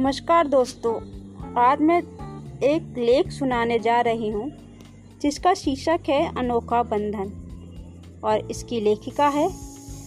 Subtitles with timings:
[0.00, 0.92] नमस्कार दोस्तों,
[1.60, 1.98] आज मैं
[2.64, 4.50] एक लेख सुनाने जा रही हूँ,
[5.22, 7.32] जिसका शीर्षक है अनोखा बंधन,
[8.24, 9.46] और इसकी लेखिका है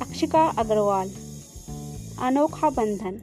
[0.01, 1.09] अक्षिका अग्रवाल।
[2.19, 3.19] अनोखा बंधन।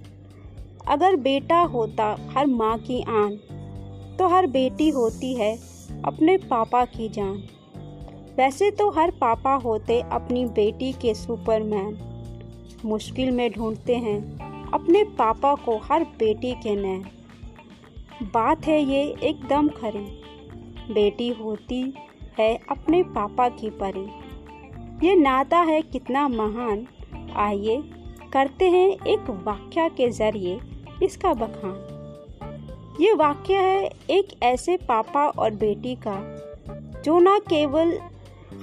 [0.89, 3.37] अगर बेटा होता हर माँ की आन
[4.19, 5.55] तो हर बेटी होती है
[6.05, 7.43] अपने पापा की जान।
[8.37, 11.99] वैसे तो हर पापा होते अपनी बेटी के सुपरमैन।
[12.85, 17.05] मुश्किल में ढूंढते हैं अपने पापा को हर बेटी के नैन
[18.35, 20.05] बात है ये एकदम खरी।
[20.95, 21.95] बेटी होती
[22.39, 24.07] है अपने पापा की परी।
[25.07, 26.87] ये नाता है कितना महान।
[27.37, 27.83] आइए
[28.33, 30.61] करते हैं एक वाक्य के ज़रिए
[31.03, 36.19] इसका बखान। ये वाक्य है एक ऐसे पापा और बेटी का,
[37.05, 37.99] जो ना केवल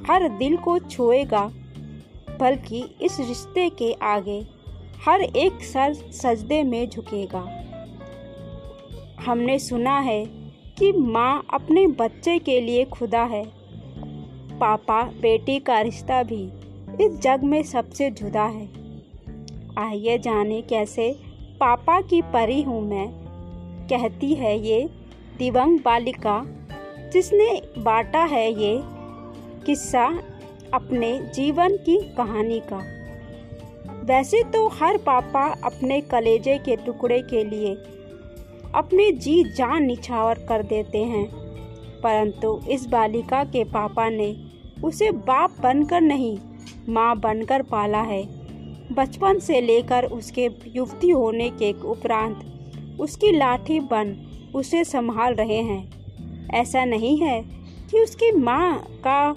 [0.10, 1.52] हर दिल को छुएगा,
[2.40, 4.42] बल्कि इस रिश्ते के आगे
[5.06, 7.64] हर एक सर सजदे में झुकेगा।
[9.26, 10.26] हमने सुना है
[10.80, 13.46] कि माँ अपने बच्चे के लिए खुदा है।
[14.60, 16.44] पापा, बेटी का रिश्ता भी
[17.06, 18.70] इस जग में सबसे जुदा है।
[19.78, 21.16] आइए जाने कैसे
[21.60, 23.08] पापा की परी हूँ मैं।
[23.88, 24.90] कहती है ये
[25.38, 26.46] दिवंग बालिका,
[27.14, 28.80] जिसने बांटा है ये
[29.66, 30.06] किस्सा
[30.74, 32.97] अपने जीवन की कहानी का।
[34.08, 37.74] वैसे तो हर पापा अपने कलेजे के टुकड़े के लिए
[38.76, 41.26] अपने जी जान निछावर कर देते हैं।
[42.04, 44.30] परंतु इस बालिका के पापा ने
[44.84, 46.38] उसे बाप बनकर नहीं,
[46.90, 48.24] माँ बनकर पाला है।
[48.94, 54.16] बचपन से लेकर उसके युवती होने के उपरांत उसकी लाठी बन
[54.56, 57.42] उसे संभाल रहे हैं। ऐसा नहीं है
[57.92, 58.78] कि उसकी माँ
[59.08, 59.30] का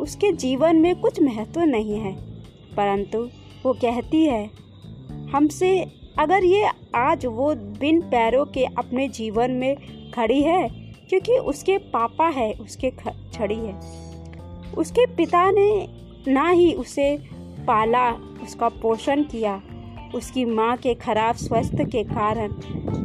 [0.00, 2.12] उसके जीवन में कुछ महत्व नहीं है,
[2.76, 3.28] परंतु
[3.64, 4.44] वो कहती है,
[5.32, 5.78] हमसे
[6.18, 9.76] अगर ये आज वो बिन पैरों के अपने जीवन में
[10.14, 10.68] खड़ी है,
[11.08, 12.90] क्योंकि उसके पापा है, उसके
[13.32, 13.74] छड़ी है।
[14.74, 15.88] उसके पिता ने
[16.28, 17.16] ना ही उसे
[17.66, 18.10] पाला,
[18.42, 19.60] उसका पोषण किया।
[20.14, 22.52] उसकी माँ के खराब स्वास्थ्य के कारण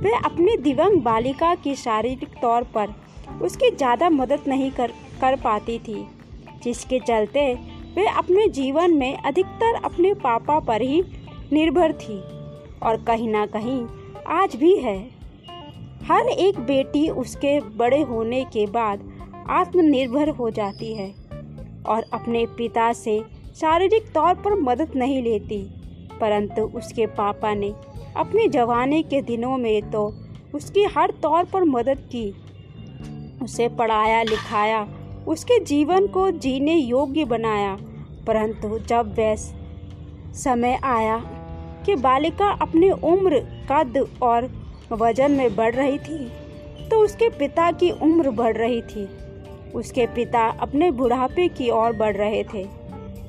[0.03, 2.93] वह अपनी दिवंग बालिका की शारीरिक तौर पर
[3.41, 6.05] उसकी ज़्यादा मदद नहीं कर कर पाती थी,
[6.63, 7.53] जिसके चलते
[7.97, 11.01] वे अपने जीवन में अधिकतर अपने पापा पर ही
[11.53, 12.17] निर्भर थी
[12.79, 13.85] और कहीं ना कहीं
[14.33, 14.97] आज भी है।
[16.05, 19.07] हर एक बेटी उसके बड़े होने के बाद
[19.49, 21.09] आत्मनिर्भर हो जाती है
[21.85, 23.19] और अपने पिता से
[23.55, 25.61] शारीरिक तौर पर मदद नहीं लेती,
[26.21, 27.73] परंतु उसके पापा ने
[28.17, 30.05] अपने जवानी के दिनों में तो
[30.53, 32.29] उसकी हर तौर पर मदद की।
[33.43, 34.87] उसे पढ़ाया लिखाया
[35.27, 37.77] उसके जीवन को जीने योग्य बनाया
[38.27, 39.35] परंतु जब वह
[40.35, 41.17] समय आया
[41.85, 43.39] कि बालिका अपनी उम्र,
[43.71, 44.49] कद और
[44.91, 49.07] वज़न में बढ़ रही थी तो उसके पिता की उम्र बढ़ रही थी।
[49.75, 52.65] उसके पिता अपने बुढ़ापे की ओर बढ़ रहे थे।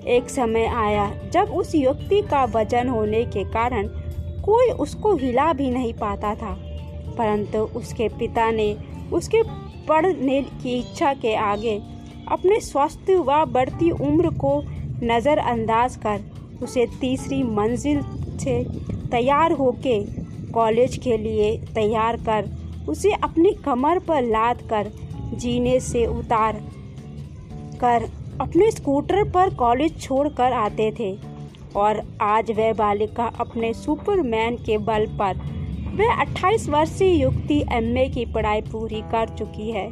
[0.07, 3.89] एक समय आया जब उस युक्ति का वज़न होने के कारण
[4.43, 6.55] कोई उसको हिला भी नहीं पाता था।
[7.19, 8.77] परंतु उसके पिता ने
[9.13, 9.43] उसके
[9.89, 11.79] पढ़ने की इच्छा के आगे
[12.29, 14.61] अपने स्वास्थ्य व बढ़ती उम्र को
[15.03, 16.21] नज़रअंदाज कर
[16.63, 18.01] उसे तीसरी मंजिल
[18.39, 18.63] से
[19.11, 19.99] तैयार होके
[20.53, 22.51] कॉलेज के लिए तैयार कर
[22.89, 24.91] उसे अपनी कमर पर लाद कर
[25.35, 26.61] जीने से उतार
[27.81, 28.09] कर
[28.41, 31.17] अपने स्कूटर पर कॉलेज छोड़ कर आते थे।
[31.77, 35.41] और आज वह बालिका अपने सुपरमैन के बल पर
[35.95, 39.89] वह 28 वर्षीय युक्ति एमए की पढ़ाई पूरी कर चुकी है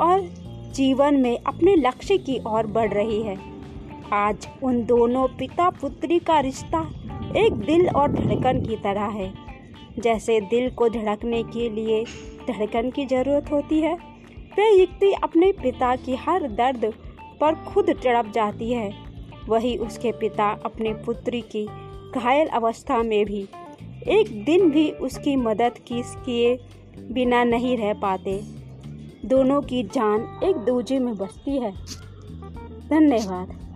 [0.00, 0.28] और
[0.74, 3.36] जीवन में अपने लक्ष्य की ओर बढ़ रही है।
[4.12, 6.80] आज उन दोनों पिता पुत्री का रिश्ता
[7.36, 9.32] एक दिल और धड़कन की तरह है।
[9.98, 12.04] जैसे दिल को धड़कने के लिए
[12.48, 13.94] धड़कन की ज़रूरत होती है
[14.58, 16.92] वह युक्ति अपने पिता की हर दर्द
[17.40, 18.90] पर खुद तड़प जाती है।
[19.48, 21.66] वही उसके पिता अपने पुत्री की
[22.20, 23.46] घायल अवस्था में भी
[24.08, 26.58] एक दिन भी उसकी मदद किए
[27.12, 28.40] बिना नहीं रह पाते।
[29.24, 31.72] दोनों की जान एक दूजे में बसती है।
[32.88, 33.67] धन्यवाद।